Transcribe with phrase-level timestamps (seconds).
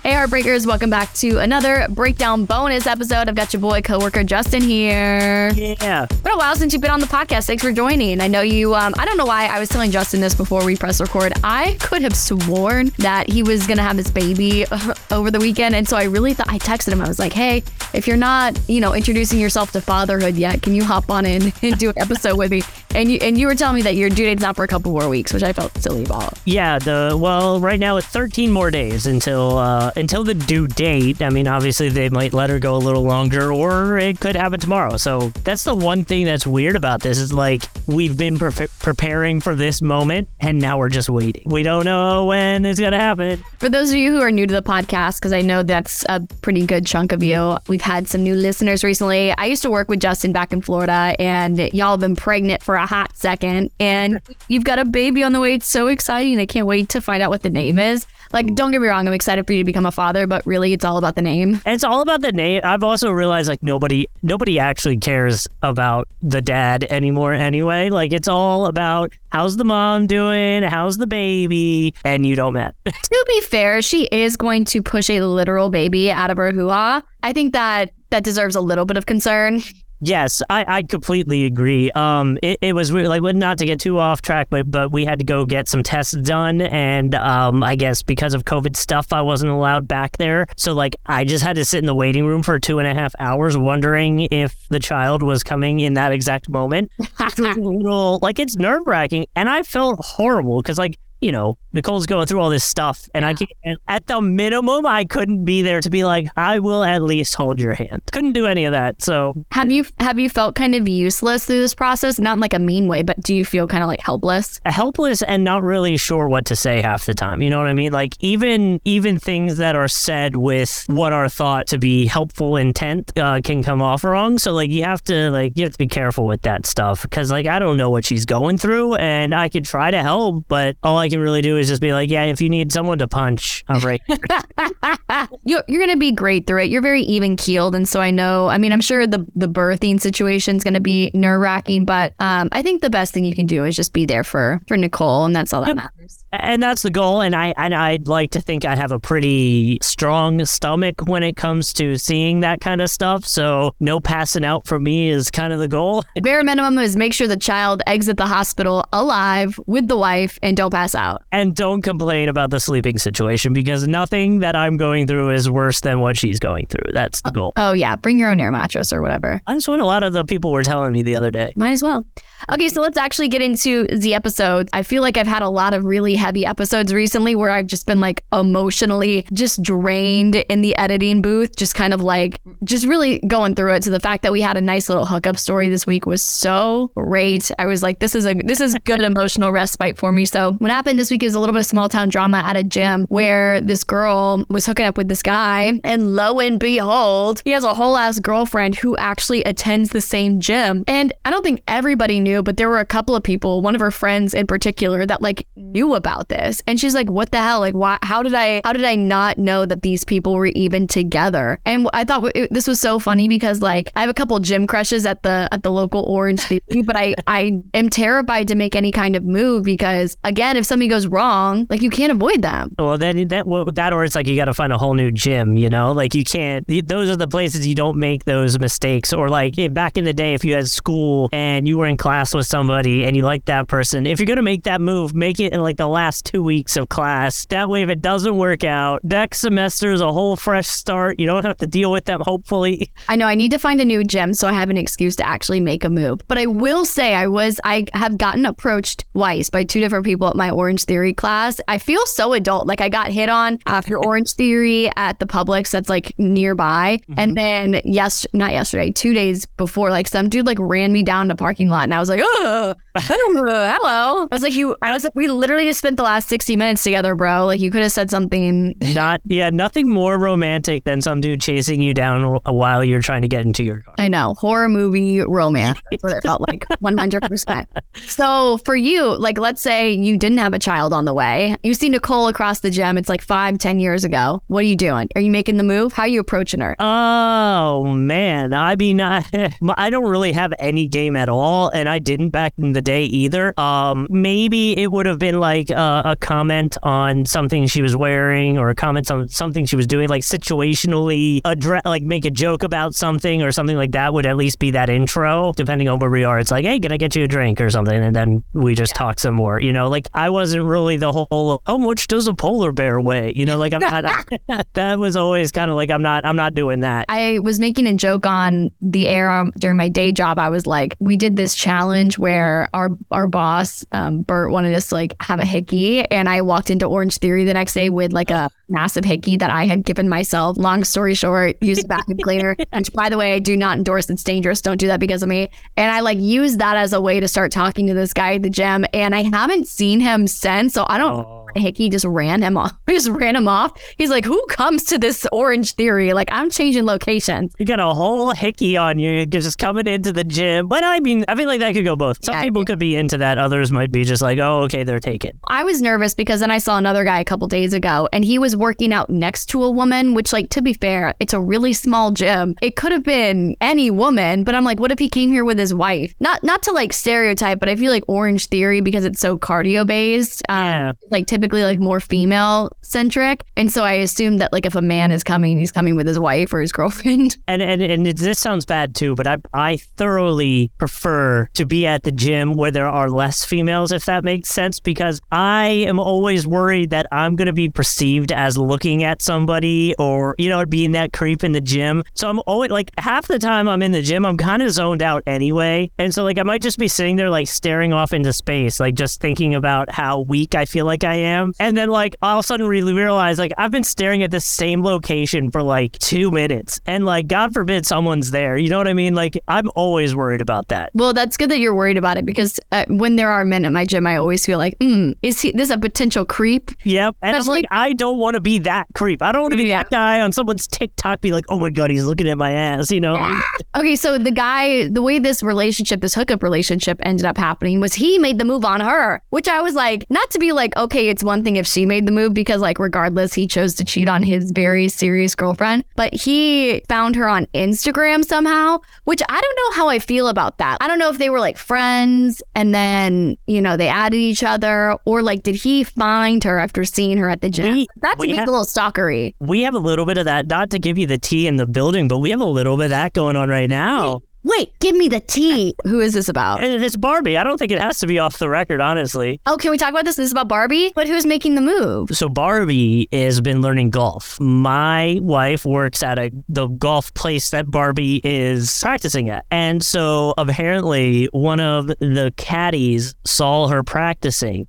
[0.00, 3.28] Hey, Heartbreakers, welcome back to another breakdown bonus episode.
[3.28, 5.52] I've got your boy, coworker Justin here.
[5.54, 6.06] Yeah.
[6.24, 7.46] Been a while since you've been on the podcast.
[7.46, 8.20] Thanks for joining.
[8.20, 10.74] I know you, um, I don't know why I was telling Justin this before we
[10.76, 11.34] press record.
[11.44, 14.66] I could have sworn that he was going to have his baby
[15.12, 15.76] over the weekend.
[15.76, 17.62] And so I really thought, I texted him, I was like, hey,
[17.94, 21.52] if you're not, you know, introducing yourself to fatherhood yet, can you hop on in
[21.62, 22.62] and do an episode with me?
[22.96, 24.90] And you, and you were telling me that your due date's not for a couple
[24.90, 26.36] more weeks, which I felt silly about.
[26.44, 30.68] Yeah, the well, right now it's 13 more days until uh, Uh, until the due
[30.68, 31.20] date.
[31.20, 34.60] I mean, obviously they might let her go a little longer, or it could happen
[34.60, 34.96] tomorrow.
[34.96, 39.40] So that's the one thing that's weird about this is like we've been pre- preparing
[39.40, 41.42] for this moment, and now we're just waiting.
[41.46, 43.42] We don't know when it's gonna happen.
[43.58, 46.20] For those of you who are new to the podcast, because I know that's a
[46.42, 49.32] pretty good chunk of you, we've had some new listeners recently.
[49.32, 52.74] I used to work with Justin back in Florida, and y'all have been pregnant for
[52.74, 55.54] a hot second, and you've got a baby on the way.
[55.54, 56.38] It's so exciting.
[56.38, 58.06] I can't wait to find out what the name is.
[58.32, 60.72] Like, don't get me wrong, I'm excited for you to become a father, but really,
[60.72, 61.60] it's all about the name.
[61.66, 62.62] It's all about the name.
[62.64, 67.34] I've also realized like nobody, nobody actually cares about the dad anymore.
[67.34, 72.54] Anyway, like it's all about how's the mom doing, how's the baby, and you don't
[72.54, 72.74] matter.
[72.84, 77.02] to be fair, she is going to push a literal baby out of her hoo-ha.
[77.22, 79.62] I think that that deserves a little bit of concern.
[80.04, 81.92] Yes, I, I completely agree.
[81.92, 85.04] Um, it, it was weird, like not to get too off track, but but we
[85.04, 89.12] had to go get some tests done, and um, I guess because of COVID stuff,
[89.12, 90.48] I wasn't allowed back there.
[90.56, 92.94] So like, I just had to sit in the waiting room for two and a
[92.94, 96.90] half hours, wondering if the child was coming in that exact moment.
[97.38, 102.26] little like it's nerve wracking, and I felt horrible because like you know, Nicole's going
[102.26, 105.88] through all this stuff, and I can't, at the minimum, I couldn't be there to
[105.88, 108.02] be like, I will at least hold your hand.
[108.10, 109.00] Couldn't do any of that.
[109.00, 112.18] So, have you have you felt kind of useless through this process?
[112.18, 114.60] Not in like a mean way, but do you feel kind of like helpless?
[114.66, 117.40] Helpless and not really sure what to say half the time.
[117.40, 117.92] You know what I mean?
[117.92, 123.16] Like even even things that are said with what are thought to be helpful intent
[123.16, 124.38] uh, can come off wrong.
[124.38, 127.30] So like you have to like you have to be careful with that stuff because
[127.30, 130.76] like I don't know what she's going through, and I could try to help, but
[130.82, 133.08] all I can really do is just be like, yeah, if you need someone to
[133.08, 134.02] punch, I'm right.
[135.44, 136.70] you're, you're gonna be great through it.
[136.70, 138.48] You're very even keeled, and so I know.
[138.48, 142.48] I mean, I'm sure the the birthing situation is gonna be nerve wracking, but um,
[142.52, 145.24] I think the best thing you can do is just be there for for Nicole,
[145.24, 146.21] and that's all that matters.
[146.32, 147.20] And that's the goal.
[147.20, 151.36] And I and I'd like to think I have a pretty strong stomach when it
[151.36, 153.24] comes to seeing that kind of stuff.
[153.26, 156.04] So no passing out for me is kind of the goal.
[156.22, 160.56] Bare minimum is make sure the child exit the hospital alive with the wife and
[160.56, 161.22] don't pass out.
[161.32, 165.80] And don't complain about the sleeping situation because nothing that I'm going through is worse
[165.80, 166.92] than what she's going through.
[166.92, 167.52] That's the goal.
[167.56, 167.96] Oh, yeah.
[167.96, 169.40] Bring your own air mattress or whatever.
[169.46, 171.52] That's what a lot of the people were telling me the other day.
[171.56, 172.04] Might as well.
[172.50, 174.68] Okay, so let's actually get into the episode.
[174.72, 177.84] I feel like I've had a lot of really heavy episodes recently where I've just
[177.84, 183.18] been like emotionally just drained in the editing booth, just kind of like just really
[183.26, 183.84] going through it.
[183.84, 186.92] So the fact that we had a nice little hookup story this week was so
[186.96, 187.50] great.
[187.58, 190.24] I was like, this is a this is good emotional respite for me.
[190.24, 192.62] So what happened this week is a little bit of small town drama at a
[192.62, 197.50] gym where this girl was hooking up with this guy, and lo and behold, he
[197.50, 200.84] has a whole ass girlfriend who actually attends the same gym.
[200.86, 203.80] And I don't think everybody knew but there were a couple of people, one of
[203.80, 206.62] her friends in particular, that like knew about this.
[206.66, 207.60] And she's like, what the hell?
[207.60, 210.86] Like, why, how did I, how did I not know that these people were even
[210.86, 211.58] together?
[211.64, 214.66] And I thought it, this was so funny because like I have a couple gym
[214.66, 216.42] crushes at the, at the local Orange
[216.84, 220.88] but I, I am terrified to make any kind of move because again, if something
[220.88, 222.74] goes wrong, like you can't avoid them.
[222.78, 225.10] Well, then that, well, that, or it's like you got to find a whole new
[225.10, 229.12] gym, you know, like you can't, those are the places you don't make those mistakes.
[229.12, 232.34] Or like back in the day, if you had school and you were in class
[232.34, 235.52] with somebody and you like that person, if you're gonna make that move, make it
[235.52, 237.46] in like the last two weeks of class.
[237.46, 241.20] That way, if it doesn't work out, next semester is a whole fresh start.
[241.20, 242.90] You don't have to deal with them, hopefully.
[243.08, 245.26] I know I need to find a new gym so I have an excuse to
[245.26, 246.20] actually make a move.
[246.26, 250.28] But I will say I was I have gotten approached twice by two different people
[250.28, 251.60] at my Orange Theory class.
[251.68, 252.66] I feel so adult.
[252.66, 256.98] Like I got hit on after Orange Theory at the Publix that's like nearby.
[257.02, 257.14] Mm-hmm.
[257.18, 261.28] And then yes not yesterday, two days before, like some dude like ran me down
[261.28, 264.28] the parking lot and I was like, oh hello.
[264.30, 266.82] I was like, you I was like, we literally just spent the last 60 minutes
[266.82, 267.46] together, bro.
[267.46, 271.80] Like you could have said something Not, yeah, nothing more romantic than some dude chasing
[271.80, 273.94] you down while you're trying to get into your car.
[273.98, 275.80] I know, horror movie romance.
[275.90, 277.66] That's what it felt like, 100%.
[278.06, 281.56] So for you, like, let's say you didn't have a child on the way.
[281.62, 282.98] You see Nicole across the gym.
[282.98, 284.42] It's like five, ten years ago.
[284.48, 285.08] What are you doing?
[285.14, 285.92] Are you making the move?
[285.92, 286.76] How are you approaching her?
[286.78, 289.24] Oh man, I mean, I,
[289.76, 293.04] I don't really have any game at all, and I didn't back in the day
[293.04, 293.58] either.
[293.58, 298.58] Um, maybe it would have been like a, a comment on something she was wearing,
[298.58, 302.62] or a comment on something she was doing, like situationally address, like make a joke
[302.62, 304.14] about something or something like that.
[304.14, 306.38] Would at least be that intro, depending on where we are.
[306.38, 308.94] It's like, hey, can I get you a drink or something, and then we just
[308.94, 309.60] talk some more.
[309.60, 313.32] You know, like I wasn't really the whole, how much does a polar bear weigh?
[313.34, 314.04] You know, like I'm not.
[314.74, 316.24] that was always kind of like I'm not.
[316.24, 317.06] I'm not doing that.
[317.08, 320.38] I was making a joke on the air um, during my day job.
[320.38, 324.88] I was like, we did this challenge where our our boss, um, Bert, wanted us
[324.88, 328.12] to like have a hickey, and I walked into Orange Theory the next day with
[328.12, 330.56] like a massive hickey that I had given myself.
[330.56, 334.08] Long story short, used a vacuum cleaner, And by the way, I do not endorse.
[334.10, 334.60] It's dangerous.
[334.62, 335.50] Don't do that because of me.
[335.76, 338.42] And I like used that as a way to start talking to this guy at
[338.42, 340.74] the gym, and I haven't seen him since.
[340.74, 341.24] So I don't.
[341.26, 341.38] Oh.
[341.54, 342.72] Hickey just ran him off.
[342.86, 343.72] He just ran him off.
[343.98, 346.14] He's like, "Who comes to this Orange Theory?
[346.14, 350.14] Like, I'm changing locations." You got a whole hickey on you You're just coming into
[350.14, 350.66] the gym.
[350.66, 352.24] But I mean, I feel like that could go both.
[352.24, 352.42] Some Yeah.
[352.42, 353.36] people could be into that.
[353.36, 355.38] Others might be just like, oh, okay, they're taken.
[355.52, 358.38] I was nervous because then I saw another guy a couple days ago and he
[358.38, 361.74] was working out next to a woman, which, like, to be fair, it's a really
[361.74, 362.56] small gym.
[362.62, 365.58] It could have been any woman, but I'm like, what if he came here with
[365.58, 366.14] his wife?
[366.20, 369.86] Not not to like stereotype, but I feel like Orange Theory because it's so cardio
[369.86, 370.92] based, um, Yeah.
[371.10, 373.44] like typically like more female centric.
[373.54, 376.18] And so I assume that like if a man is coming, he's coming with his
[376.18, 377.36] wife or his girlfriend.
[377.46, 381.86] And and, and it, this sounds bad too, but I I thoroughly prefer to be
[381.86, 385.98] at the gym where there are less females, if that makes sense, because I am
[385.98, 390.92] always worried that I'm gonna be perceived as looking at somebody or you know being
[390.92, 392.04] that creep in the gym.
[392.14, 395.02] So I'm always like half the time I'm in the gym, I'm kind of zoned
[395.02, 398.32] out anyway, and so like I might just be sitting there like staring off into
[398.32, 402.16] space, like just thinking about how weak I feel like I am, and then like
[402.22, 405.62] all of a sudden really realize like I've been staring at the same location for
[405.62, 408.56] like two minutes, and like God forbid someone's there.
[408.56, 409.14] You know what I mean?
[409.14, 410.90] Like I'm always worried about that.
[410.94, 413.72] Well, that's good that you're worried about it because uh, when there are men at
[413.72, 416.70] my gym, I always feel like, mm, is he this a potential creep?
[416.84, 417.16] Yep.
[417.22, 419.22] And I'm like, I don't want to be that creep.
[419.22, 419.82] I don't want to be Yeah.
[419.84, 422.90] that guy on someone's TikTok be like, oh my God, he's looking at my ass,
[422.90, 423.16] you know?
[423.74, 427.94] Okay, so the guy, the way this relationship, this hookup relationship ended up happening was
[427.94, 431.08] he made the move on her, which I was like, not to be like, okay,
[431.08, 434.10] it's one thing if she made the move because, like, regardless, he chose to cheat
[434.10, 439.56] on his very serious girlfriend, but he found her on Instagram somehow, which I don't
[439.56, 440.76] know how I feel about that.
[440.82, 444.42] I don't know if they were like friends and then, you know, they added each
[444.44, 447.74] other, or like, did he find her after seeing her at the gym?
[447.74, 449.34] We- That to we me have- a little stalkery.
[449.40, 451.66] We have a little bit of that, not to give you the tea in the
[451.66, 454.20] building, but we have a little bit of that going on right now.
[454.44, 455.72] Wait, give me the tea.
[455.84, 456.64] Who is this about?
[456.64, 457.36] And it's Barbie.
[457.38, 459.40] I don't think it has to be off the record, honestly.
[459.46, 460.16] Oh, can we talk about this?
[460.16, 462.08] This is about Barbie, but who's making the move?
[462.10, 464.40] So Barbie has been learning golf.
[464.40, 469.44] My wife works at a the golf place that Barbie is practicing at.
[469.52, 474.66] And so apparently one of the caddies saw her practicing,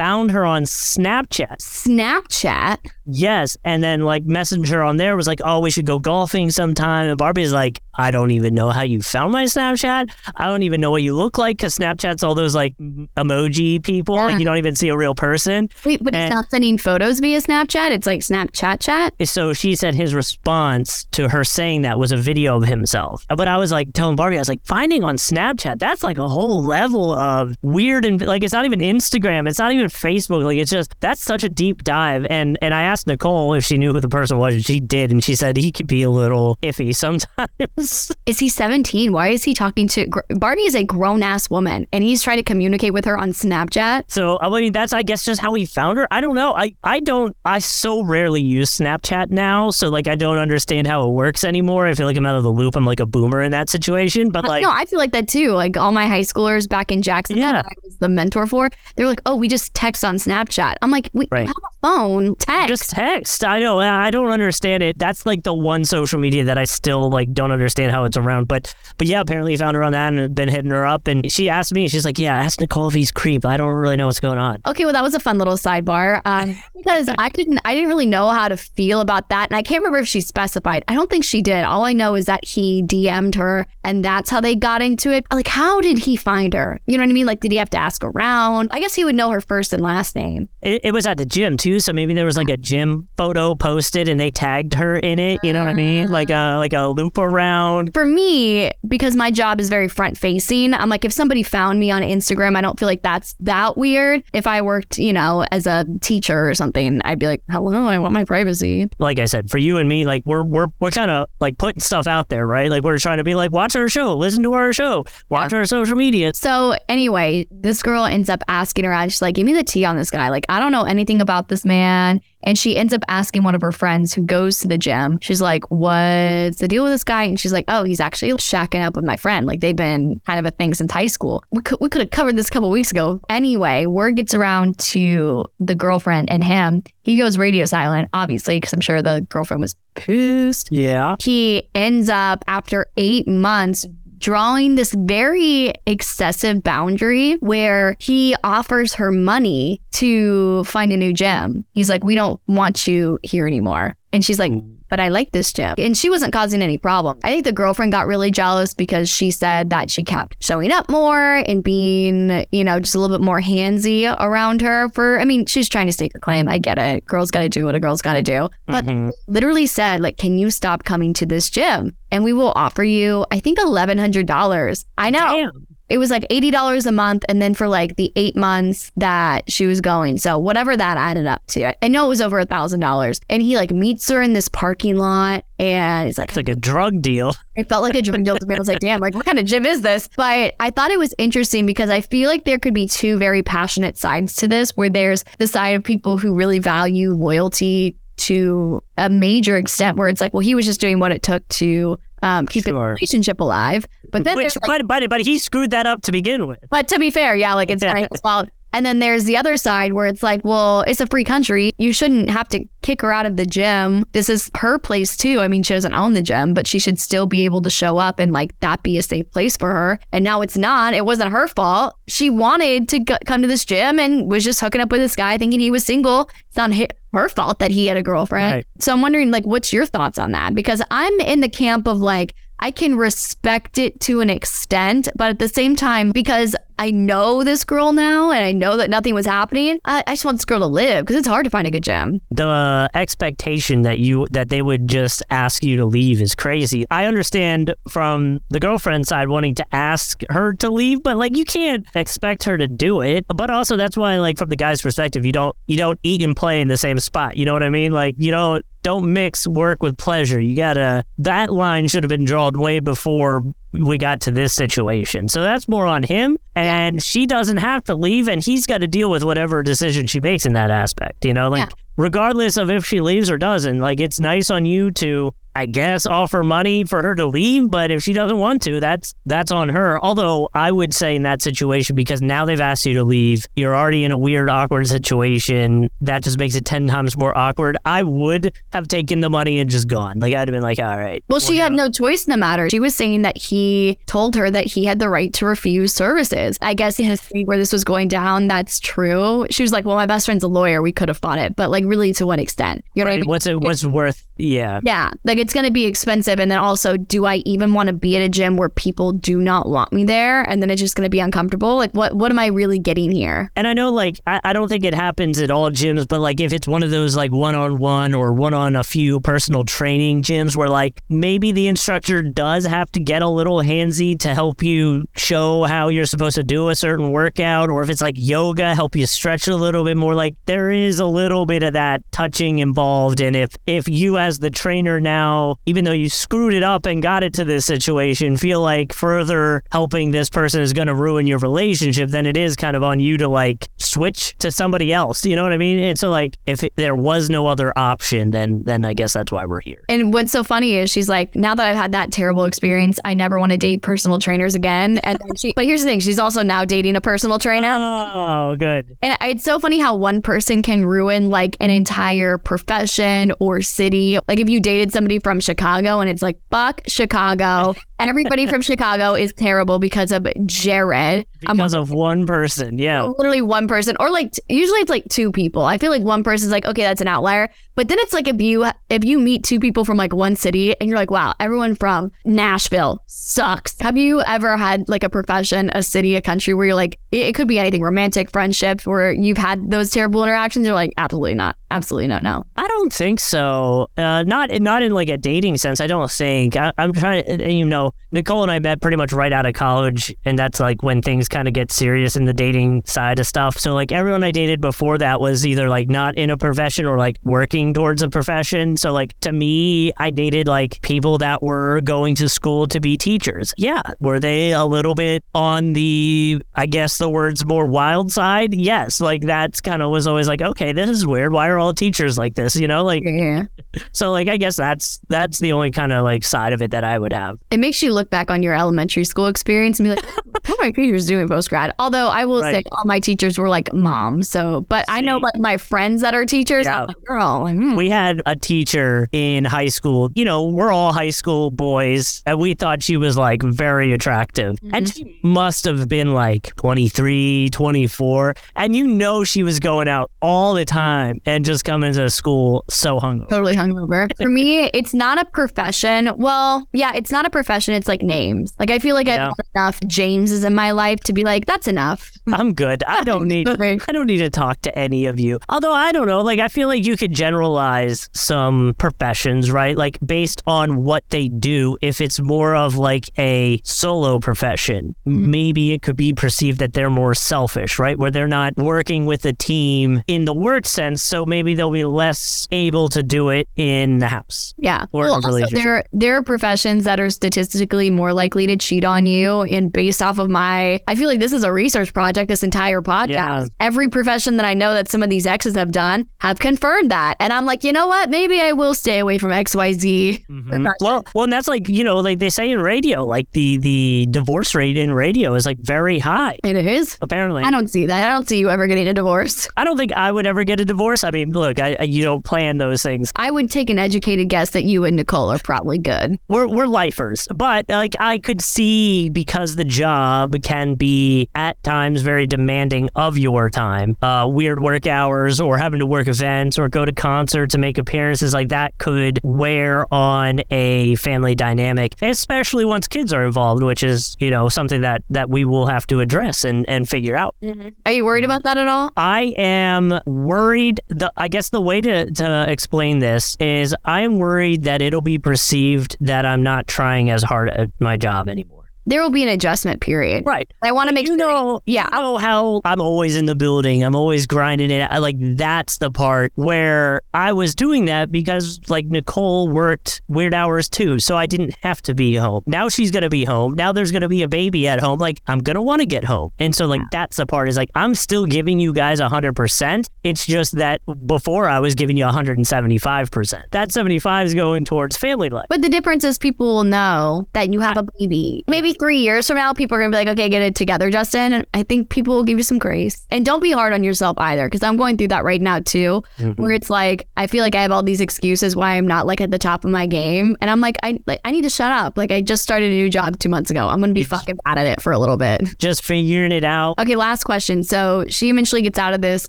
[0.00, 1.58] found her on Snapchat.
[1.58, 2.78] Snapchat.
[3.04, 6.48] Yes, and then like messaged her on there was like, "Oh, we should go golfing
[6.50, 10.08] sometime." And Barbie's like, "I don't even know how you found my Snapchat.
[10.36, 14.14] I don't even know what you look like because Snapchat's all those like emoji people.
[14.14, 14.24] Yeah.
[14.26, 17.20] Like you don't even see a real person." Wait, but And- it's not sending photos
[17.20, 17.90] via Snapchat.
[17.90, 19.12] It's like Snapchat chat.
[19.28, 23.26] So she said his response to her saying that was a video of himself.
[23.28, 26.28] But I was like telling Barbie, I was like, finding on Snapchat, that's like a
[26.28, 30.44] whole level of weird and like it's not even Instagram, it's not even Facebook.
[30.44, 32.26] Like it's just that's such a deep dive.
[32.30, 35.10] And and I asked Nicole if she knew who the person was, and she did,
[35.10, 38.12] and she said he could be a little iffy sometimes.
[38.26, 39.12] Is he 17?
[39.12, 40.62] Why is he talking to Barney?
[40.66, 44.04] Is a grown ass woman, and he's trying to communicate with her on Snapchat.
[44.08, 46.06] So I mean, that's I guess just how he found her.
[46.10, 46.54] I don't know.
[46.54, 47.36] I I don't.
[47.44, 51.86] I so rarely use Snapchat now, so like I don't understand how it works anymore.
[51.86, 52.76] I feel like I'm out of the loop.
[52.76, 54.30] I'm like a boomer in that situation.
[54.30, 55.52] But uh, like, no, I feel like that too.
[55.52, 57.52] Like all my high schoolers back in Jackson, Yeah.
[57.52, 58.70] that I was the mentor for.
[58.96, 61.46] They were like, "Oh, we just text on Snapchat." I'm like, "We Right.
[61.46, 63.44] have a phone, text." just text.
[63.44, 63.78] I know.
[63.80, 64.98] I don't understand it.
[64.98, 68.48] That's like the one social media that I still like don't understand how it's around.
[68.48, 71.06] But but yeah, apparently he found her on that and had been hitting her up.
[71.08, 71.88] And she asked me.
[71.88, 73.44] She's like, "Yeah, ask Nicole if he's creep.
[73.44, 76.20] I don't really know what's going on." Okay, well, that was a fun little sidebar
[76.24, 79.62] um, because I didn't, I didn't really know how to feel about that, and I
[79.62, 80.84] can't remember if she specified.
[80.88, 81.64] I don't think she did.
[81.64, 85.24] All I know is that he DM'd her, and that's how they got into it.
[85.32, 86.80] Like, how did he find her?
[86.86, 87.26] You know what I mean?
[87.26, 88.68] Like, did he have to ask around?
[88.72, 90.48] I guess he would know her first and last name.
[90.62, 93.54] It, it was at the gym too, so maybe there was like a gym photo
[93.54, 95.40] posted and they tagged her in it.
[95.42, 96.10] You know what I mean?
[96.10, 97.92] Like a like a loop around.
[97.94, 101.90] For me, because my job is very front facing, I'm like, if somebody found me
[101.90, 104.22] on Instagram, I don't feel like that's that weird.
[104.32, 107.98] If I worked, you know, as a teacher or something, I'd be like, hello, I
[107.98, 108.88] want my privacy.
[108.98, 111.80] Like I said, for you and me, like we're we're we're kind of like putting
[111.80, 112.70] stuff out there, right?
[112.70, 115.64] Like we're trying to be like, watch our show, listen to our show, watch our
[115.64, 116.32] social media.
[116.34, 119.10] So anyway, this girl ends up asking her out.
[119.10, 120.28] She's like, "Give me the tea on this guy.
[120.30, 123.60] Like, I don't know anything about this man." And she ends up asking one of
[123.60, 125.18] her friends who goes to the gym.
[125.20, 128.82] She's like, "What's the deal with this guy?" And she's like, "Oh, he's actually shacking
[128.84, 129.46] up with my friend.
[129.46, 131.44] Like, they've been kind of a thing since high school.
[131.50, 133.20] We could we could have covered this a couple weeks ago.
[133.28, 136.82] Anyway, word gets around to the girlfriend and him.
[137.02, 141.16] He goes radio silent, obviously, because I'm sure the girlfriend was pissed Yeah.
[141.20, 143.84] he ends up after eight months
[144.20, 151.64] drawing this very excessive boundary where he offers her money to find a new gym.
[151.72, 153.96] He's like, We don't want you here anymore.
[154.12, 154.79] And she's like, hmm.
[154.90, 155.74] But I like this gym.
[155.78, 157.18] And she wasn't causing any problem.
[157.24, 160.88] I think the girlfriend got really jealous because she said that she kept showing up
[160.90, 165.24] more and being, you know, just a little bit more handsy around her for, I
[165.24, 166.48] mean, she's trying to stake her claim.
[166.48, 167.06] I get it.
[167.06, 168.48] Girls got to do what a girl's got to do.
[168.66, 169.12] But Mhm.
[169.28, 171.96] literally said, like, can you stop coming to this gym?
[172.10, 174.84] And we will offer you, I think, $1,100.
[174.98, 175.66] I know Damn.
[175.90, 177.24] It was like $80 a month.
[177.28, 180.18] And then for like the eight months that she was going.
[180.18, 183.20] So whatever that added up to, I know it was over a $1,000.
[183.28, 186.54] And he like meets her in this parking lot and he's like, It's like a
[186.54, 187.34] drug deal.
[187.56, 188.54] it felt like a drug deal to me.
[188.54, 190.08] I was like, damn, like what kind of gym is this?
[190.16, 193.42] But I thought it was interesting because I feel like there could be two very
[193.42, 198.82] passionate sides to this, where there's the side of people who really value loyalty to
[198.98, 201.98] a major extent, where it's like, well, he was just doing what it took to
[202.22, 203.86] um, keep the relationship alive.
[204.10, 206.58] But then Which, like, but, but but he screwed that up to begin with.
[206.70, 207.82] but to be fair, yeah, like it's.
[207.82, 208.48] Frank's fault.
[208.72, 211.72] And then there's the other side where it's like, well, it's a free country.
[211.78, 214.04] You shouldn't have to kick her out of the gym.
[214.12, 215.40] This is her place too.
[215.40, 217.98] I mean, she doesn't own the gym, but she should still be able to show
[217.98, 219.98] up and like that be a safe place for her.
[220.12, 220.94] And now it's not.
[220.94, 221.96] It wasn't her fault.
[222.06, 225.16] She wanted to go- come to this gym and was just hooking up with this
[225.16, 226.30] guy thinking he was single.
[226.48, 228.54] It's not hi- her fault that he had a girlfriend.
[228.54, 228.66] Right.
[228.78, 230.54] So I'm wondering, like, what's your thoughts on that?
[230.54, 235.30] Because I'm in the camp of like, I can respect it to an extent, but
[235.30, 239.14] at the same time, because I know this girl now and I know that nothing
[239.14, 241.66] was happening, I, I just want this girl to live because it's hard to find
[241.66, 242.22] a good gym.
[242.30, 246.86] the expectation that you that they would just ask you to leave is crazy.
[246.90, 251.44] I understand from the girlfriend side wanting to ask her to leave, but like you
[251.44, 253.26] can't expect her to do it.
[253.28, 256.34] But also that's why like from the guy's perspective, you don't you don't eat and
[256.34, 257.36] play in the same spot.
[257.36, 257.92] You know what I mean?
[257.92, 260.40] Like you don't don't mix work with pleasure.
[260.40, 265.28] You gotta that line should have been drawn way before we got to this situation.
[265.28, 266.38] So that's more on him.
[266.54, 270.20] And she doesn't have to leave and he's got to deal with whatever decision she
[270.20, 271.24] makes in that aspect.
[271.24, 271.76] You know, like Yeah.
[271.96, 276.06] Regardless of if she leaves or doesn't, like it's nice on you to I guess
[276.06, 279.68] offer money for her to leave, but if she doesn't want to, that's that's on
[279.68, 280.02] her.
[280.02, 283.74] Although I would say in that situation because now they've asked you to leave, you're
[283.74, 285.90] already in a weird awkward situation.
[286.02, 287.76] That just makes it 10 times more awkward.
[287.84, 290.20] I would have taken the money and just gone.
[290.20, 292.70] Like I'd have been like, "All right." Well, she had no choice in the matter.
[292.70, 296.58] She was saying that he told her that he had the right to refuse services.
[296.62, 299.46] I guess in history where this was going down, that's true.
[299.50, 300.80] She was like, Well, my best friend's a lawyer.
[300.80, 301.56] We could have fought it.
[301.56, 302.84] But like, really, to what extent?
[302.94, 303.28] You know what I mean?
[303.28, 304.80] What's it what's worth yeah.
[304.82, 306.40] Yeah, like it's going to be expensive.
[306.40, 309.40] And then also, do I even want to be at a gym where people do
[309.40, 310.42] not want me there?
[310.42, 311.76] And then it's just going to be uncomfortable.
[311.76, 313.50] Like, what what am I really getting here?
[313.56, 316.40] And I know, like, I, I don't think it happens at all gyms, but like,
[316.40, 319.64] if it's one of those like one on one or one on a few personal
[319.64, 324.34] training gyms where like maybe the instructor does have to get a little handsy to
[324.34, 328.14] help you show how you're supposed to do a certain workout, or if it's like
[328.16, 331.69] yoga, help you stretch a little bit more, like, there is a little bit of
[331.70, 333.20] of that touching involved.
[333.20, 337.02] And if if you as the trainer now, even though you screwed it up and
[337.02, 341.26] got it to this situation, feel like further helping this person is going to ruin
[341.26, 345.24] your relationship, then it is kind of on you to like switch to somebody else.
[345.24, 345.78] You know what I mean?
[345.78, 349.32] And so like if it, there was no other option, then then I guess that's
[349.32, 349.84] why we're here.
[349.88, 353.14] And what's so funny is she's like, now that I've had that terrible experience, I
[353.14, 354.98] never want to date personal trainers again.
[354.98, 357.68] And then she, but here's the thing, she's also now dating a personal trainer.
[357.70, 358.96] Oh, good.
[359.02, 364.18] And it's so funny how one person can ruin like an entire profession or city.
[364.28, 367.74] Like if you dated somebody from Chicago and it's like, fuck Chicago.
[367.98, 371.26] Everybody from Chicago is terrible because of Jared.
[371.46, 372.78] I'm Because of one person.
[372.78, 373.02] Yeah.
[373.02, 376.50] literally one person or like usually it's like two people i feel like one person's
[376.50, 379.58] like okay that's an outlier but then it's like if you if you meet two
[379.58, 384.20] people from like one city and you're like wow everyone from nashville sucks have you
[384.20, 387.48] ever had like a profession a city a country where you're like it, it could
[387.48, 392.06] be anything romantic friendship where you've had those terrible interactions you're like absolutely not absolutely
[392.06, 393.88] not no I don't think so.
[393.96, 395.80] Uh, not not in like a dating sense.
[395.80, 396.56] I don't think.
[396.56, 397.40] I, I'm trying.
[397.40, 400.82] You know, Nicole and I met pretty much right out of college, and that's like
[400.82, 403.56] when things kind of get serious in the dating side of stuff.
[403.56, 406.98] So like everyone I dated before that was either like not in a profession or
[406.98, 408.76] like working towards a profession.
[408.76, 412.96] So like to me, I dated like people that were going to school to be
[412.96, 413.54] teachers.
[413.56, 418.54] Yeah, were they a little bit on the I guess the words more wild side?
[418.54, 421.32] Yes, like that's kind of was always like okay, this is weird.
[421.32, 422.56] Why are all teachers like this?
[422.56, 423.44] You know, like yeah
[423.92, 426.84] so like I guess that's that's the only kind of like side of it that
[426.84, 427.38] I would have.
[427.50, 430.56] it makes you look back on your elementary school experience and be like, what are
[430.60, 431.74] my teachers doing post grad?
[431.78, 434.28] Although I will say all my teachers were like moms.
[434.28, 436.82] So, but I know like my friends that are teachers, Yeah.
[436.82, 437.76] I'm like, girl, like, hmm.
[437.76, 440.10] We had a teacher in high school.
[440.14, 444.56] You know, we're all high school boys, and we thought she was like very attractive.
[444.72, 448.34] And she must have been like 23, 24.
[448.56, 452.64] And you know, she was going out all the time and just coming to school
[452.68, 453.28] so hungover.
[453.28, 454.10] totally hungover.
[454.16, 456.10] For me, it's not a profession.
[456.16, 457.74] Well, yeah, it's not a profession.
[457.74, 458.52] It's like names.
[458.58, 459.28] Like I feel like Yeah.
[459.30, 462.10] I've enough Jameses in my life to be like, that's enough.
[462.32, 462.82] I'm good.
[462.84, 463.48] I don't need.
[463.48, 465.38] I don't need to talk to any of you.
[465.48, 469.76] Although I don't know, like I feel like you could generalize some professions, right?
[469.76, 471.78] Like based on what they do.
[471.80, 475.30] If it's more of like a solo profession, mm-hmm.
[475.30, 477.98] maybe it could be perceived that they're more selfish, right?
[477.98, 481.84] Where they're not working with a team in the word sense, so maybe they'll be
[481.84, 484.54] less able to do it in the house.
[484.58, 484.84] Yeah.
[484.92, 489.06] Or well, also, there there are professions that are statistically more likely to cheat on
[489.06, 489.42] you.
[489.42, 492.28] And based off of my, I feel like this is a research project.
[492.28, 493.46] This entire podcast, Yeah.
[493.60, 497.16] every profession that I know that some of these exes have done have confirmed that.
[497.18, 498.10] And I'm like, you know what?
[498.10, 500.24] Maybe I will stay away from X Y Z.
[500.30, 500.72] Mhm.
[500.80, 504.06] Well, well, and that's like you know, like they say in radio, like the the
[504.10, 506.38] divorce rate in radio is like very high.
[506.44, 506.98] It is.
[507.00, 508.08] Apparently, I don't see that.
[508.08, 509.48] I don't see you ever getting a divorce.
[509.56, 511.04] I don't think I would ever get a divorce.
[511.04, 513.12] I mean, look, I, I you don't plan those things.
[513.16, 516.18] I would take an educated guess that you and Nicole are probably good.
[516.28, 522.02] We're we're lifers, but like I could see because the job can be at times
[522.02, 523.96] very demanding of your time.
[524.02, 527.76] Uh, weird work hours, or having to work events, or go to concerts and make
[527.76, 533.82] appearances like that could wear on a family dynamic, especially once kids are involved, which
[533.82, 537.34] is you know something that that we will have to address and and figure out.
[537.42, 537.68] Mm-hmm.
[537.84, 538.90] Are you worried about that at all?
[538.96, 540.80] I am worried.
[540.88, 545.02] The I guess the way to, to explain this is I am worried that it'll
[545.02, 548.59] be perceived that I'm not trying as hard at my job anymore.
[548.86, 550.24] There will be an adjustment period.
[550.26, 550.50] Right.
[550.62, 551.88] I want to make sure You know, Yeah.
[551.92, 553.82] I know how I'm always in the building.
[553.84, 554.88] I'm always grinding it.
[554.90, 560.34] I like that's the part where I was doing that because like Nicole worked weird
[560.34, 562.42] hours too, so I didn't have to be home.
[562.46, 563.54] Now she's gonna be home.
[563.54, 564.98] Now there's gonna be a baby at home.
[564.98, 567.70] Like I'm gonna want to get home, and so like that's the part is like
[567.74, 569.88] I'm still giving you guys hundred percent.
[570.04, 573.44] It's just that before I was giving you 175 percent.
[573.50, 575.46] That 75 is going towards family life.
[575.48, 578.44] But the difference is people will know that you have a baby.
[578.46, 580.90] Maybe three years from now, people are going to be like, okay, get it together,
[580.90, 581.32] Justin.
[581.32, 583.06] And I think people will give you some grace.
[583.10, 586.02] And don't be hard on yourself either, because I'm going through that right now too,
[586.18, 586.40] mm-hmm.
[586.40, 589.20] where it's like, I feel like I have all these excuses why I'm not like
[589.20, 590.36] at the top of my game.
[590.40, 591.96] And I'm like, I, like, I need to shut up.
[591.96, 593.68] Like, I just started a new job two months ago.
[593.68, 595.42] I'm going to be fucking bad at it for a little bit.
[595.58, 596.78] Just figuring it out.
[596.78, 597.62] Okay, last question.
[597.62, 599.28] So she eventually gets out of this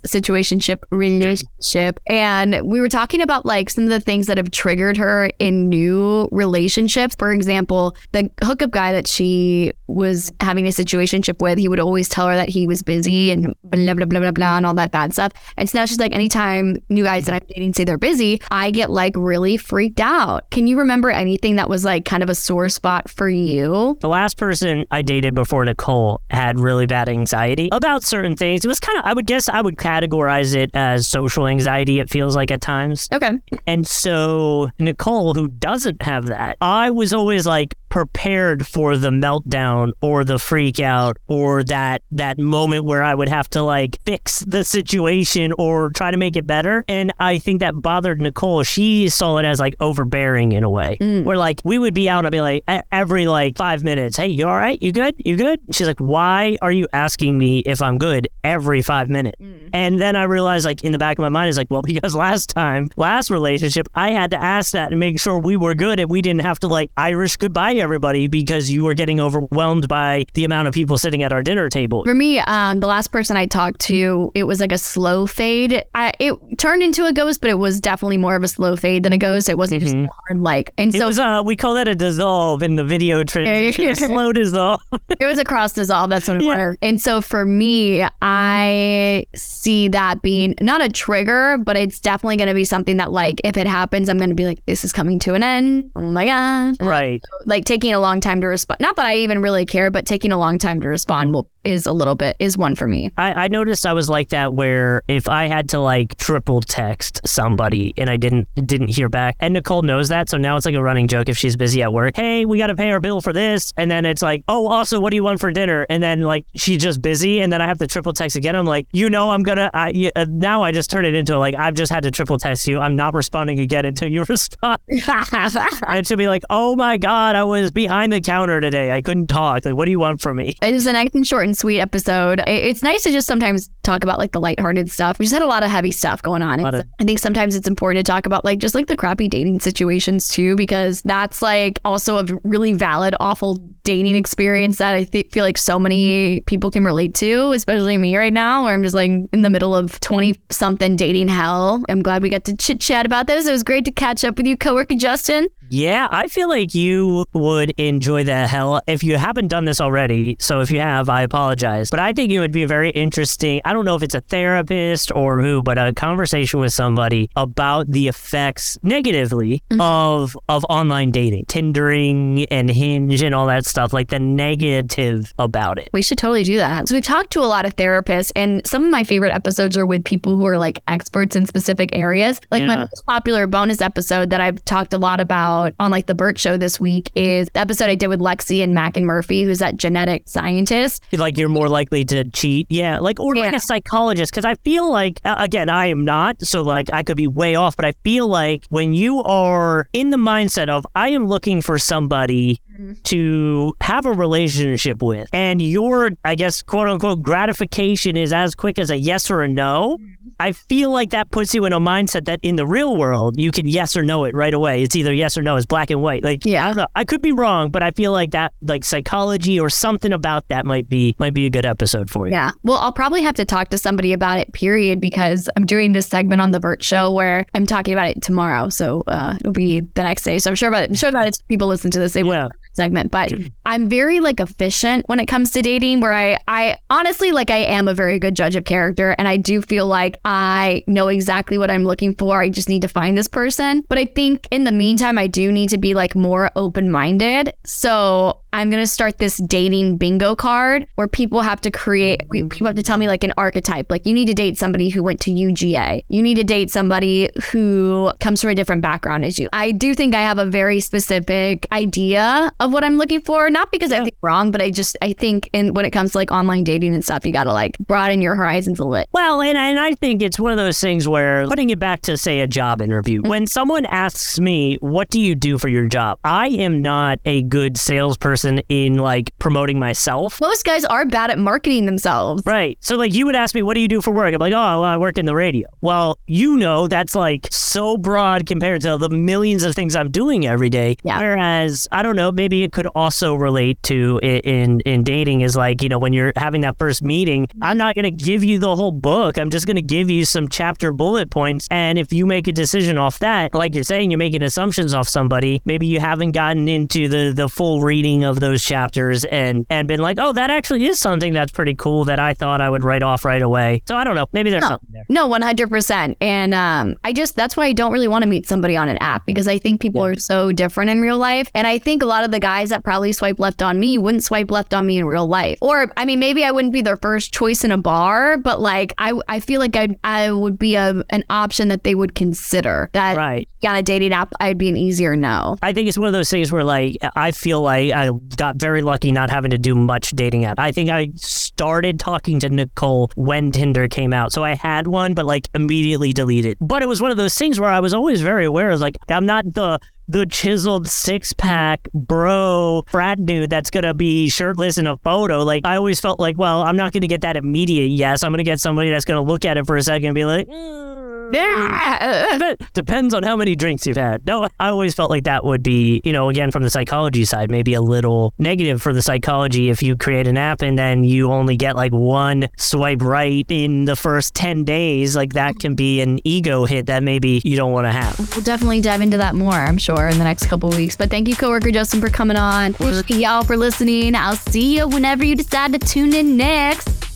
[0.00, 4.96] situationship relationship, and we were talking about like some of the things that have triggered
[4.96, 7.14] her in new relationships.
[7.18, 11.80] For example, the hookup guy that she he was having a situationship with, he would
[11.80, 14.74] always tell her that he was busy and blah blah blah blah blah and all
[14.74, 15.32] that bad stuff.
[15.56, 18.70] And so now she's like, anytime new guys that I'm dating say they're busy, I
[18.70, 20.50] get like really freaked out.
[20.50, 23.96] Can you remember anything that was like kind of a sore spot for you?
[24.00, 28.64] The last person I dated before Nicole had really bad anxiety about certain things.
[28.64, 32.10] It was kind of, I would guess I would categorize it as social anxiety, it
[32.10, 33.08] feels like at times.
[33.12, 33.32] Okay.
[33.66, 39.92] And so Nicole, who doesn't have that, I was always like prepared for the meltdown
[40.00, 44.40] or the freak out or that that moment where I would have to like fix
[44.40, 46.86] the situation or try to make it better.
[46.88, 48.62] And I think that bothered Nicole.
[48.62, 50.96] She saw it as like overbearing in a way.
[51.02, 51.24] Mm.
[51.24, 54.48] Where like we would be out, I'd be like every like five minutes, hey, you
[54.48, 54.82] all right?
[54.82, 55.14] You good?
[55.18, 55.60] You good?
[55.70, 59.38] She's like, why are you asking me if I'm good every five minutes?
[59.38, 59.62] Mm.
[59.72, 62.14] And then I realized, like, in the back of my mind, is like, well, because
[62.14, 65.98] last time, last relationship, I had to ask that and make sure we were good
[65.98, 70.24] and we didn't have to, like, Irish goodbye everybody because you were getting overwhelmed by
[70.34, 72.04] the amount of people sitting at our dinner table.
[72.04, 75.84] For me, um, the last person I talked to, it was like a slow fade.
[75.94, 79.02] I, it turned into a ghost, but it was definitely more of a slow fade
[79.02, 79.48] than a ghost.
[79.48, 80.72] It wasn't just hard like.
[80.78, 83.84] And It so was, uh, we call that a dissolve in the video transition.
[83.84, 83.94] yeah.
[83.94, 84.80] Slow dissolve.
[85.20, 86.08] it was a cross dissolve.
[86.10, 86.76] That's what it was.
[86.82, 92.48] And so for me, I see that being not a trigger, but it's definitely going
[92.48, 94.92] to be something that, like, if it happens, I'm going to be like, this is
[94.92, 95.90] coming to an end.
[95.96, 96.76] Oh my God.
[96.80, 97.22] right.
[97.46, 98.80] Like taking a long time to respond.
[98.80, 101.86] Not that I even really care, but taking a long time to respond will, is
[101.86, 103.10] a little bit, is one for me.
[103.16, 107.22] I, I noticed I was like that where if I had to like triple text
[107.24, 110.74] somebody and I didn't didn't hear back, and Nicole knows that, so now it's like
[110.74, 112.14] a running joke if she's busy at work.
[112.16, 115.00] Hey, we got to pay our bill for this, and then it's like, oh, also,
[115.00, 115.86] what do you want for dinner?
[115.88, 118.54] And then like she's just busy, and then I have to triple text again.
[118.54, 119.70] I'm like, you know, I'm gonna.
[119.72, 122.68] I, uh, now I just turn it into like I've just had to triple text
[122.68, 122.80] you.
[122.80, 124.78] I'm not responding again until you respond.
[125.88, 128.92] and she'll be like, oh my god, I was behind the counter today.
[128.92, 129.64] I couldn't talk.
[129.64, 130.56] Like, what do you want from me?
[130.62, 132.42] It is a nice and short and sweet episode.
[132.46, 135.18] It's nice to just sometimes talk about like the lighthearted stuff.
[135.18, 136.60] We just had a lot of heavy stuff going on.
[136.64, 139.60] Of- I think sometimes it's important to talk about like just like the crappy dating
[139.60, 145.30] situations too, because that's like also a really valid, awful dating experience that I th-
[145.32, 148.94] feel like so many people can relate to, especially me right now, where I'm just
[148.94, 151.82] like in the middle of 20 something dating hell.
[151.88, 153.46] I'm glad we got to chit chat about this.
[153.46, 155.48] It was great to catch up with you, coworker Justin.
[155.72, 160.36] Yeah, I feel like you would enjoy the hell if you haven't done this already.
[160.38, 161.88] So if you have, I apologize.
[161.88, 163.62] But I think it would be very interesting.
[163.64, 167.90] I don't know if it's a therapist or who, but a conversation with somebody about
[167.90, 169.80] the effects negatively mm-hmm.
[169.80, 175.78] of of online dating, Tindering and Hinge and all that stuff, like the negative about
[175.78, 175.88] it.
[175.94, 176.86] We should totally do that.
[176.86, 179.86] So we've talked to a lot of therapists, and some of my favorite episodes are
[179.86, 182.42] with people who are like experts in specific areas.
[182.50, 182.80] Like my Yeah.
[182.80, 186.56] most popular bonus episode that I've talked a lot about on like the Bert Show
[186.56, 189.76] this week is the episode I did with Lexi and Mac and Murphy, who's that
[189.76, 191.04] genetic scientist.
[191.12, 194.90] like you're more likely to cheat yeah like or like a psychologist because i feel
[194.90, 197.92] like uh, again i am not so like i could be way off but i
[198.04, 202.60] feel like when you are in the mindset of i am looking for somebody
[203.04, 208.78] to have a relationship with and your i guess quote unquote gratification is as quick
[208.78, 209.98] as a yes or a no
[210.42, 213.52] I feel like that puts you in a mindset that in the real world you
[213.52, 214.82] can yes or no it right away.
[214.82, 215.56] It's either yes or no.
[215.56, 216.24] It's black and white.
[216.24, 216.64] Like Yeah.
[216.64, 216.86] I don't know.
[216.96, 220.66] I could be wrong, but I feel like that like psychology or something about that
[220.66, 222.32] might be might be a good episode for you.
[222.32, 222.50] Yeah.
[222.64, 226.06] Well, I'll probably have to talk to somebody about it, period, because I'm doing this
[226.06, 228.68] segment on the Bert Show where I'm talking about it tomorrow.
[228.68, 230.38] So uh, it'll be the next day.
[230.38, 230.90] So I'm sure about it.
[230.90, 232.14] I'm sure that it's people listen to this.
[232.14, 232.50] They will.
[232.72, 233.32] Segment, but
[233.66, 237.58] I'm very like efficient when it comes to dating where I I honestly like I
[237.58, 241.58] am a very good judge of character and I do feel like I know exactly
[241.58, 242.40] what I'm looking for.
[242.40, 243.84] I just need to find this person.
[243.88, 247.54] But I think in the meantime I do need to be like more open-minded.
[247.64, 252.66] So I'm going to start this dating bingo card where people have to create, people
[252.66, 253.90] have to tell me like an archetype.
[253.90, 256.04] Like, you need to date somebody who went to UGA.
[256.08, 259.48] You need to date somebody who comes from a different background as you.
[259.54, 263.48] I do think I have a very specific idea of what I'm looking for.
[263.48, 266.18] Not because I think wrong, but I just, I think in when it comes to
[266.18, 269.06] like online dating and stuff, you got to like broaden your horizons a little.
[269.12, 272.18] Well, and, and I think it's one of those things where putting it back to,
[272.18, 273.30] say, a job interview, mm-hmm.
[273.30, 276.18] when someone asks me, What do you do for your job?
[276.22, 280.40] I am not a good salesperson in like promoting myself.
[280.40, 282.42] Most guys are bad at marketing themselves.
[282.46, 282.78] Right.
[282.80, 284.34] So, like, you would ask me, What do you do for work?
[284.34, 285.68] I'm like, Oh, well, I work in the radio.
[285.80, 290.46] Well, you know, that's like so broad compared to the millions of things I'm doing
[290.46, 290.96] every day.
[291.02, 291.18] Yeah.
[291.18, 295.82] Whereas, I don't know, maybe it could also relate to in, in dating is like,
[295.82, 298.74] you know, when you're having that first meeting, I'm not going to give you the
[298.76, 299.38] whole book.
[299.38, 301.68] I'm just going to give you some chapter bullet points.
[301.70, 305.08] And if you make a decision off that, like you're saying, you're making assumptions off
[305.08, 309.64] somebody, maybe you haven't gotten into the, the full reading of of those chapters and
[309.70, 312.68] and been like, oh, that actually is something that's pretty cool that I thought I
[312.68, 313.82] would write off right away.
[313.86, 314.26] So I don't know.
[314.32, 314.68] Maybe there's No.
[314.68, 315.04] something there.
[315.08, 316.16] No, 100%.
[316.20, 318.98] And um, I just, that's why I don't really want to meet somebody on an
[318.98, 321.48] app because I think people are so different in real life.
[321.54, 324.24] And I think a lot of the guys that probably swipe left on me wouldn't
[324.24, 325.58] swipe left on me in real life.
[325.60, 328.92] Or, I mean, maybe I wouldn't be their first choice in a bar, but like,
[328.98, 332.90] I, I feel like I'd, I would be a, an option that they would consider
[332.92, 333.48] that Right.
[333.66, 335.56] on a dating app, I'd be an easier no.
[335.62, 338.82] I think it's one of those things where like I feel like I got very
[338.82, 340.58] lucky not having to do much dating app.
[340.58, 344.32] I think I started talking to Nicole when Tinder came out.
[344.32, 346.58] So I had one but like immediately deleted.
[346.60, 348.96] But it was one of those things where I was always very aware of like
[349.08, 354.86] I'm not the the chiseled six pack bro frat dude that's gonna be shirtless in
[354.86, 355.42] a photo.
[355.42, 358.22] Like I always felt like, well, I'm not gonna get that immediate yes.
[358.22, 360.48] I'm gonna get somebody that's gonna look at it for a second and be like,
[360.48, 361.01] mm,
[361.32, 362.54] Yeah.
[362.74, 364.26] Depends on how many drinks you've had.
[364.26, 367.50] No, I always felt like that would be, you know, again from the psychology side,
[367.50, 371.30] maybe a little negative for the psychology if you create an app and then you
[371.30, 375.16] only get like one swipe right in the first 10 days.
[375.16, 378.18] Like that can be an ego hit that maybe you don't want to have.
[378.34, 380.96] We'll definitely dive into that more, I'm sure, in the next couple of weeks.
[380.96, 382.72] But thank you, coworker Justin, for coming on.
[382.74, 384.14] Thank y'all for listening.
[384.14, 387.11] I'll see you whenever you decide to tune in next.